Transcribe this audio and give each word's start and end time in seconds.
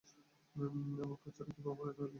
এমন 0.99 1.15
খচ্চরে 1.15 1.51
কীভাবে 1.55 1.75
পরিণত 1.79 1.97
হলি? 1.97 2.09